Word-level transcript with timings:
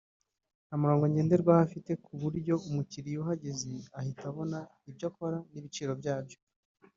nta 0.65 0.75
murongo 0.81 1.03
ngenderwaho 1.11 1.61
afite 1.67 1.91
ku 2.03 2.11
buryo 2.21 2.53
umukiriya 2.67 3.17
uhageze 3.23 3.65
yahita 3.93 4.23
abona 4.31 4.59
ibyo 4.89 5.05
akora 5.11 5.37
n’ibiciro 5.51 5.93
byabo 6.01 6.33